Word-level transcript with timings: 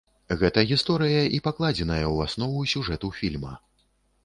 Гэта 0.39 0.63
гісторыя 0.71 1.19
і 1.35 1.41
пакладзеная 1.49 2.01
ў 2.01 2.17
аснову 2.29 2.59
сюжэту 2.75 3.13
фільма. 3.21 3.53